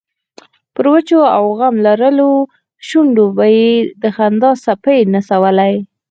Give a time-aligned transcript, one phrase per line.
[0.75, 2.31] پر وچو او غم لړلو
[2.87, 3.69] شونډو به یې
[4.01, 5.73] د خندا څپې نڅولې.